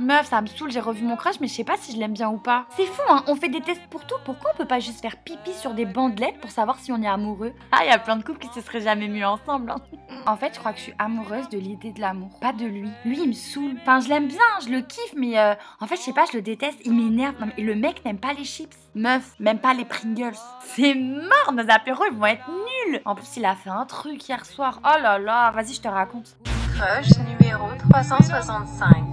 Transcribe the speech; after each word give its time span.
Meuf, 0.00 0.28
ça 0.28 0.40
me 0.40 0.46
saoule, 0.46 0.70
j'ai 0.70 0.80
revu 0.80 1.04
mon 1.04 1.14
crush, 1.16 1.40
mais 1.40 1.46
je 1.46 1.52
sais 1.52 1.64
pas 1.64 1.76
si 1.76 1.92
je 1.92 1.98
l'aime 1.98 2.14
bien 2.14 2.30
ou 2.30 2.38
pas. 2.38 2.64
C'est 2.76 2.86
fou, 2.86 3.02
hein, 3.10 3.22
on 3.26 3.36
fait 3.36 3.50
des 3.50 3.60
tests 3.60 3.86
pour 3.90 4.04
tout. 4.06 4.14
Pourquoi 4.24 4.50
on 4.54 4.56
peut 4.56 4.64
pas 4.66 4.80
juste 4.80 5.00
faire 5.02 5.16
pipi 5.18 5.52
sur 5.52 5.74
des 5.74 5.84
bandelettes 5.84 6.40
pour 6.40 6.50
savoir 6.50 6.78
si 6.78 6.90
on 6.90 7.02
est 7.02 7.06
amoureux? 7.08 7.52
Ah, 7.70 7.80
il 7.84 7.88
y 7.88 7.92
a 7.92 7.98
plein 7.98 8.16
de 8.16 8.24
couples 8.24 8.38
qui 8.38 8.48
se 8.54 8.60
seraient 8.62 8.80
jamais 8.80 9.08
mis 9.08 9.22
ensemble. 9.24 9.70
hein. 9.70 9.76
En 10.26 10.36
fait, 10.36 10.54
je 10.54 10.58
crois 10.58 10.72
que 10.72 10.78
je 10.78 10.84
suis 10.84 10.94
amoureuse 10.98 11.48
de 11.50 11.58
l'idée 11.58 11.92
de 11.92 12.00
l'amour, 12.00 12.30
pas 12.40 12.52
de 12.52 12.64
lui. 12.64 12.88
Lui, 13.04 13.18
il 13.20 13.28
me 13.28 13.32
saoule. 13.34 13.76
Enfin, 13.82 14.00
je 14.00 14.08
l'aime 14.08 14.26
bien, 14.26 14.38
je 14.64 14.70
le 14.70 14.80
kiffe, 14.80 15.12
mais 15.16 15.38
euh, 15.38 15.54
en 15.80 15.86
fait, 15.86 15.96
je 15.96 16.00
sais 16.02 16.12
pas, 16.12 16.24
je 16.30 16.36
le 16.36 16.42
déteste, 16.42 16.78
il 16.84 16.92
m'énerve. 16.94 17.34
Non, 17.38 17.46
mais- 17.46 17.54
Et 17.58 17.62
le 17.62 17.74
mec 17.74 18.04
n'aime 18.04 18.18
pas 18.18 18.32
les 18.32 18.44
chips. 18.44 18.74
Meuf, 18.94 19.34
même 19.38 19.58
pas 19.58 19.74
les 19.74 19.84
Pringles. 19.84 20.34
C'est 20.62 20.94
mort, 20.94 21.52
nos 21.52 21.70
apéros, 21.70 22.04
ils 22.10 22.16
vont 22.16 22.26
être 22.26 22.48
nuls. 22.50 23.00
En 23.04 23.14
plus, 23.14 23.36
il 23.36 23.44
a 23.44 23.54
fait 23.54 23.70
un 23.70 23.84
truc 23.86 24.26
hier 24.28 24.44
soir. 24.46 24.80
Oh 24.82 25.00
là 25.02 25.18
là, 25.18 25.50
vas-y, 25.52 25.74
je 25.74 25.80
te 25.82 25.88
raconte. 25.88 26.36
Crush 26.76 27.10
numéro 27.18 27.68
365. 27.90 29.09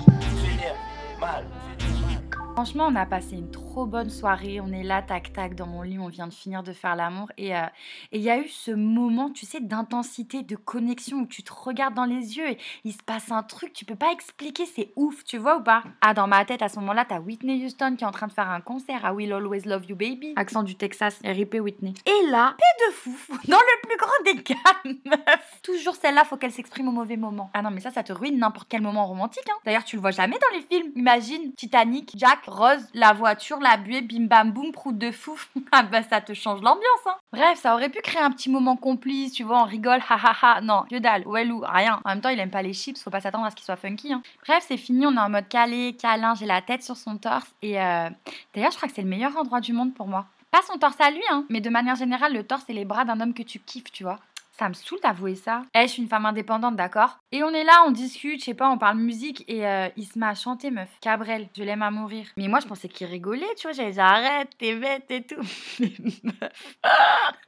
Franchement, 2.54 2.88
on 2.88 2.96
a 2.96 3.06
passé 3.06 3.36
une 3.36 3.50
trop 3.52 3.67
bonne 3.86 4.10
soirée. 4.10 4.60
On 4.62 4.72
est 4.72 4.84
là, 4.84 5.02
tac 5.02 5.34
tac, 5.34 5.56
dans 5.56 5.68
mon 5.68 5.82
lit. 5.82 6.00
On 6.00 6.08
vient 6.08 6.28
de 6.28 6.34
finir 6.34 6.64
de 6.64 6.74
faire 6.74 6.96
l'amour. 6.96 7.32
Et 7.38 7.56
euh, 7.56 7.66
et 8.12 8.18
il 8.18 8.24
y 8.24 8.30
a 8.30 8.38
eu 8.40 8.48
ce 8.48 8.72
moment, 8.72 9.30
tu 9.30 9.46
sais, 9.46 9.60
d'intensité, 9.60 10.44
de 10.44 10.56
connexion 10.56 11.20
où 11.20 11.26
tu 11.26 11.44
te 11.44 11.54
regardes 11.54 11.94
dans 11.94 12.06
les 12.06 12.38
yeux 12.38 12.50
et 12.50 12.58
il 12.84 12.94
se 12.94 13.04
passe 13.04 13.32
un 13.32 13.44
truc. 13.44 13.74
Tu 13.74 13.86
peux 13.86 13.96
pas 13.96 14.12
expliquer. 14.12 14.66
C'est 14.66 14.92
ouf, 14.96 15.24
tu 15.24 15.38
vois 15.38 15.58
ou 15.58 15.64
pas? 15.64 15.84
Ah, 16.02 16.14
dans 16.14 16.28
ma 16.28 16.46
tête, 16.46 16.62
à 16.62 16.70
ce 16.70 16.80
moment-là, 16.80 17.06
t'as 17.08 17.20
Whitney 17.20 17.66
Houston 17.66 17.96
qui 17.98 18.04
est 18.04 18.08
en 18.08 18.12
train 18.12 18.28
de 18.28 18.32
faire 18.32 18.50
un 18.50 18.62
concert 18.62 19.06
à 19.06 19.14
Will 19.14 19.34
Always 19.34 19.62
Love 19.66 19.86
You 19.86 19.96
Baby. 19.96 20.34
Accent 20.36 20.64
du 20.64 20.76
Texas. 20.76 21.20
RIP 21.24 21.56
Whitney. 21.56 21.94
Et 22.06 22.30
là, 22.30 22.56
paix 22.58 22.86
de 22.88 22.94
fou, 22.94 23.16
dans 23.48 23.58
le 23.58 23.88
plus 23.88 23.98
grand 23.98 24.34
des 24.34 24.44
cas, 24.44 24.56
meuf. 25.06 25.62
Toujours 25.62 25.96
celle-là, 25.96 26.24
faut 26.24 26.38
qu'elle 26.38 26.52
s'exprime 26.52 26.88
au 26.88 26.92
mauvais 26.92 27.18
moment. 27.18 27.50
Ah 27.54 27.62
non, 27.62 27.72
mais 27.72 27.82
ça, 27.82 27.92
ça 27.92 28.04
te 28.04 28.14
ruine 28.14 28.38
n'importe 28.38 28.68
quel 28.70 28.82
moment 28.82 29.06
romantique. 29.06 29.48
Hein. 29.50 29.58
D'ailleurs, 29.66 29.84
tu 29.84 29.96
le 29.96 30.02
vois 30.02 30.12
jamais 30.12 30.38
dans 30.40 30.58
les 30.58 30.64
films. 30.64 30.92
Imagine 30.96 31.54
Titanic, 31.54 32.14
Jack, 32.16 32.40
Rose, 32.46 32.88
la 32.94 33.14
voiture, 33.14 33.60
la 33.70 33.78
buée, 33.78 34.02
bim 34.02 34.26
bam 34.26 34.52
boum, 34.52 34.72
prout 34.72 34.98
de 34.98 35.12
fou. 35.12 35.40
ah 35.72 35.84
bah 35.84 36.04
ça 36.04 36.22
te 36.22 36.34
change 36.34 36.62
l'ambiance. 36.62 37.06
Hein. 37.06 37.16
Bref, 37.32 37.60
ça 37.60 37.74
aurait 37.74 37.90
pu 37.90 38.02
créer 38.02 38.22
un 38.22 38.32
petit 38.32 38.50
moment 38.50 38.76
complice, 38.76 39.34
tu 39.34 39.44
vois, 39.44 39.62
on 39.62 39.66
rigole, 39.66 40.02
ha 40.10 40.18
ha 40.22 40.36
ha. 40.42 40.62
Non, 40.62 40.84
que 40.90 40.98
dalle, 40.98 41.28
ouais 41.28 41.46
ou 41.50 41.64
rien. 41.66 42.00
En 42.06 42.10
même 42.10 42.22
temps, 42.22 42.30
il 42.30 42.40
aime 42.40 42.50
pas 42.50 42.62
les 42.62 42.74
chips, 42.74 43.02
faut 43.02 43.10
pas 43.10 43.22
s'attendre 43.22 43.46
à 43.46 43.52
ce 43.52 43.56
qu'il 43.56 43.66
soit 43.66 43.76
funky. 43.76 44.14
Hein. 44.14 44.22
Bref, 44.46 44.64
c'est 44.68 44.78
fini, 44.78 45.06
on 45.06 45.14
est 45.16 45.20
en 45.20 45.30
mode 45.30 45.48
calé, 45.48 45.96
câlin, 46.00 46.36
j'ai 46.36 46.46
la 46.46 46.62
tête 46.62 46.84
sur 46.84 46.96
son 46.96 47.18
torse. 47.18 47.54
Et 47.62 47.82
euh, 47.82 48.10
d'ailleurs, 48.54 48.72
je 48.72 48.78
crois 48.78 48.88
que 48.88 48.96
c'est 48.96 49.02
le 49.02 49.10
meilleur 49.10 49.36
endroit 49.38 49.62
du 49.62 49.74
monde 49.74 49.94
pour 49.94 50.08
moi. 50.08 50.26
Pas 50.52 50.62
son 50.62 50.78
torse 50.78 51.00
à 51.02 51.12
lui, 51.12 51.24
hein, 51.30 51.46
mais 51.50 51.60
de 51.60 51.70
manière 51.70 51.96
générale, 51.96 52.34
le 52.34 52.44
torse 52.44 52.64
et 52.70 52.74
les 52.74 52.86
bras 52.86 53.06
d'un 53.06 53.20
homme 53.20 53.34
que 53.34 53.44
tu 53.44 53.60
kiffes, 53.60 53.92
tu 53.92 54.04
vois. 54.04 54.20
Ça 54.58 54.70
me 54.70 54.74
saoule 54.74 55.00
d'avouer 55.04 55.36
ça. 55.36 55.62
Eh, 55.76 55.84
je 55.84 55.88
suis 55.88 56.02
une 56.02 56.10
femme 56.10 56.26
indépendante, 56.26 56.76
d'accord? 56.76 57.20
Et 57.32 57.44
on 57.44 57.50
est 57.50 57.64
là, 57.64 57.84
on 57.86 57.92
discute, 57.92 58.40
je 58.40 58.46
sais 58.46 58.54
pas, 58.56 58.70
on 58.72 58.80
parle 58.80 58.98
musique 58.98 59.44
et 59.48 59.68
euh, 59.68 59.88
il 59.96 60.06
se 60.06 60.18
met 60.18 60.26
à 60.26 60.34
chanter, 60.34 60.72
meuf. 60.72 60.90
Cabrel, 61.00 61.48
je 61.56 61.64
l'aime 61.64 61.84
à 61.84 61.92
mourir. 61.92 62.26
Mais 62.38 62.48
moi, 62.48 62.60
je 62.60 62.66
pensais 62.66 62.88
qu'il 62.88 63.06
rigolait, 63.08 63.46
tu 63.56 63.68
vois. 63.68 63.74
J'allais 63.74 63.92
dire, 63.92 64.04
arrête, 64.04 64.50
t'es 64.58 64.76
bête 64.76 65.12
et 65.12 65.24
tout. 65.24 65.42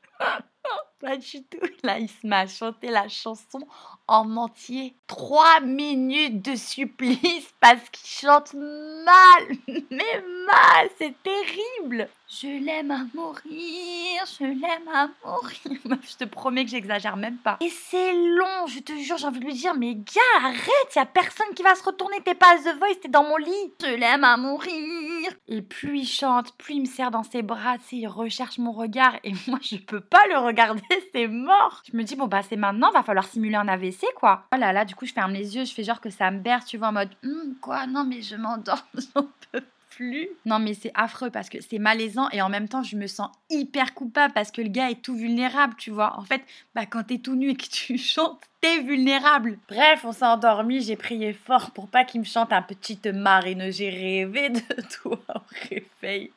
Pas 1.09 1.17
du 1.17 1.43
tout. 1.43 1.57
Là, 1.83 1.97
il 1.97 2.33
à 2.33 2.45
chanter 2.45 2.91
la 2.91 3.07
chanson 3.07 3.67
en 4.07 4.37
entier. 4.37 4.93
Trois 5.07 5.59
minutes 5.59 6.43
de 6.43 6.55
supplice 6.55 7.51
parce 7.59 7.89
qu'il 7.89 8.07
chante 8.07 8.53
mal. 8.53 9.57
Mais 9.89 10.23
mal, 10.45 10.87
c'est 10.99 11.15
terrible. 11.23 12.07
Je 12.29 12.63
l'aime 12.63 12.91
à 12.91 12.99
mourir, 13.15 14.23
je 14.39 14.43
l'aime 14.43 14.87
à 14.93 15.09
mourir. 15.25 15.79
Je 16.07 16.15
te 16.15 16.25
promets 16.25 16.63
que 16.63 16.69
j'exagère 16.69 17.17
même 17.17 17.37
pas. 17.37 17.57
Et 17.59 17.69
c'est 17.69 18.13
long, 18.13 18.67
je 18.67 18.81
te 18.81 18.95
jure, 18.99 19.17
j'ai 19.17 19.25
envie 19.25 19.39
de 19.39 19.45
lui 19.45 19.53
dire, 19.55 19.73
mais 19.73 19.95
gars, 19.95 20.21
arrête, 20.37 20.95
y 20.95 20.99
a 20.99 21.07
personne 21.07 21.55
qui 21.55 21.63
va 21.63 21.73
se 21.73 21.83
retourner, 21.83 22.21
t'es 22.23 22.35
pas 22.35 22.53
à 22.53 22.57
The 22.57 22.77
Voice, 22.77 22.99
t'es 23.01 23.07
dans 23.07 23.23
mon 23.23 23.37
lit. 23.37 23.73
Je 23.81 23.95
l'aime 23.95 24.23
à 24.23 24.37
mourir. 24.37 25.08
Et 25.47 25.61
plus 25.61 25.99
il 25.99 26.07
chante, 26.07 26.53
plus 26.57 26.75
il 26.75 26.81
me 26.81 26.85
serre 26.85 27.11
dans 27.11 27.23
ses 27.23 27.41
bras, 27.41 27.77
tu 27.77 27.97
il 27.97 28.07
recherche 28.07 28.57
mon 28.57 28.71
regard 28.71 29.15
et 29.23 29.33
moi 29.47 29.59
je 29.61 29.77
peux 29.77 29.99
pas 29.99 30.25
le 30.29 30.37
regarder, 30.37 30.81
c'est 31.13 31.27
mort. 31.27 31.81
Je 31.91 31.97
me 31.97 32.03
dis, 32.03 32.15
bon 32.15 32.27
bah 32.27 32.41
c'est 32.47 32.55
maintenant, 32.55 32.91
va 32.91 33.03
falloir 33.03 33.25
simuler 33.25 33.55
un 33.55 33.67
AVC 33.67 34.05
quoi. 34.15 34.45
Oh 34.53 34.57
là 34.57 34.73
là, 34.73 34.85
du 34.85 34.95
coup 34.95 35.05
je 35.05 35.13
ferme 35.13 35.33
les 35.33 35.55
yeux, 35.55 35.65
je 35.65 35.73
fais 35.73 35.83
genre 35.83 36.01
que 36.01 36.09
ça 36.09 36.31
me 36.31 36.39
berce, 36.39 36.65
tu 36.65 36.77
vois, 36.77 36.89
en 36.89 36.93
mode, 36.93 37.09
Hum, 37.23 37.55
quoi, 37.61 37.87
non 37.87 38.03
mais 38.03 38.21
je 38.21 38.35
m'endors, 38.35 38.85
j'en 39.15 39.27
peux 39.51 39.63
plus. 39.89 40.29
Non 40.45 40.59
mais 40.59 40.73
c'est 40.73 40.91
affreux 40.93 41.29
parce 41.29 41.49
que 41.49 41.59
c'est 41.61 41.79
malaisant 41.79 42.29
et 42.29 42.41
en 42.41 42.49
même 42.49 42.69
temps 42.69 42.83
je 42.83 42.95
me 42.95 43.07
sens 43.07 43.29
hyper 43.49 43.93
coupable 43.93 44.33
parce 44.33 44.51
que 44.51 44.61
le 44.61 44.69
gars 44.69 44.91
est 44.91 45.01
tout 45.01 45.15
vulnérable, 45.15 45.73
tu 45.77 45.91
vois. 45.91 46.17
En 46.17 46.23
fait, 46.23 46.41
bah 46.75 46.85
quand 46.85 47.03
t'es 47.03 47.17
tout 47.17 47.35
nu 47.35 47.49
et 47.49 47.55
que 47.55 47.67
tu 47.67 47.97
chantes, 47.97 48.39
t'es 48.61 48.79
vulnérable. 48.81 49.57
Bref, 49.69 50.01
on 50.03 50.11
s'est 50.11 50.25
endormi, 50.25 50.81
j'ai 50.81 50.95
prié 50.95 51.33
fort 51.33 51.71
pour 51.71 51.87
pas 51.87 52.03
qu'il 52.03 52.21
me 52.21 52.25
chante 52.25 52.51
un 52.53 52.61
petite 52.61 53.07
marine, 53.07 53.71
j'ai 53.71 53.89
rêvé 53.89 54.49
de 54.49 54.59
toi 55.01 55.19
au 55.35 55.39
réveil. 55.69 56.31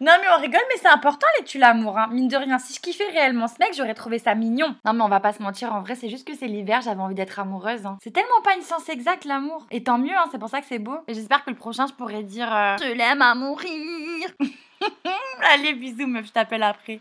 Non 0.00 0.12
mais 0.20 0.26
on 0.36 0.40
rigole 0.40 0.60
mais 0.68 0.76
c'est 0.80 0.88
important 0.88 1.26
les 1.38 1.44
tu 1.46 1.58
l'amour 1.58 1.98
hein. 1.98 2.08
Mine 2.12 2.28
de 2.28 2.36
rien, 2.36 2.58
si 2.58 2.74
je 2.74 2.80
kiffais 2.80 3.08
réellement 3.12 3.48
ce 3.48 3.54
mec, 3.60 3.72
j'aurais 3.76 3.94
trouvé 3.94 4.18
ça 4.18 4.34
mignon. 4.34 4.76
Non 4.84 4.92
mais 4.92 5.02
on 5.02 5.08
va 5.08 5.20
pas 5.20 5.32
se 5.32 5.42
mentir, 5.42 5.72
en 5.72 5.80
vrai 5.80 5.94
c'est 5.94 6.08
juste 6.10 6.26
que 6.26 6.34
c'est 6.36 6.46
l'hiver, 6.46 6.80
j'avais 6.82 7.00
envie 7.00 7.14
d'être 7.14 7.38
amoureuse. 7.38 7.86
hein. 7.86 7.96
C'est 8.02 8.12
tellement 8.12 8.40
pas 8.44 8.54
une 8.54 8.62
science 8.62 8.88
exacte 8.88 9.24
l'amour. 9.24 9.66
Et 9.70 9.82
tant 9.82 9.98
mieux, 9.98 10.14
hein, 10.16 10.26
c'est 10.30 10.38
pour 10.38 10.50
ça 10.50 10.60
que 10.60 10.66
c'est 10.68 10.78
beau. 10.78 10.98
Et 11.08 11.14
j'espère 11.14 11.44
que 11.44 11.50
le 11.50 11.56
prochain 11.56 11.86
je 11.86 11.92
pourrais 11.94 12.22
dire 12.22 12.54
euh, 12.54 12.76
Je 12.82 12.92
l'aime 12.92 13.22
à 13.22 13.34
mourir. 13.34 14.30
Allez 15.52 15.74
bisous 15.74 16.06
meuf, 16.06 16.26
je 16.26 16.32
t'appelle 16.32 16.62
après. 16.62 17.00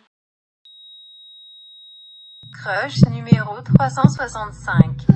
Crush 2.64 3.02
numéro 3.10 3.62
365. 3.62 5.08